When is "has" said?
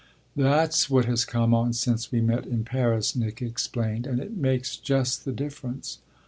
1.05-1.25